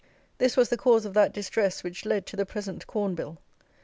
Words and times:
This 0.39 0.57
was 0.57 0.69
the 0.69 0.77
cause 0.77 1.05
of 1.05 1.13
that 1.13 1.31
distress 1.31 1.83
which 1.83 2.05
led 2.07 2.25
to 2.25 2.35
the 2.35 2.43
present 2.43 2.87
Corn 2.87 3.13
Bill. 3.13 3.37